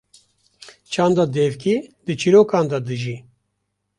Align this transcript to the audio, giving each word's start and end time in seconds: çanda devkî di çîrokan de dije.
çanda 0.91 1.25
devkî 1.39 1.75
di 2.05 2.13
çîrokan 2.21 2.65
de 2.71 2.79
dije. 2.87 3.17